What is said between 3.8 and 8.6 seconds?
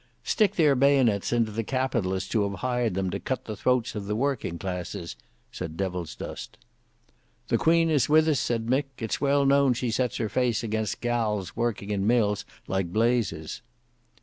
of the working classes," said Devilsdust. "The Queen is with us,"